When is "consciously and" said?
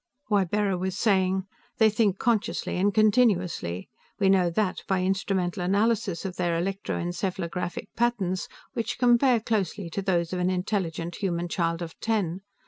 2.17-2.91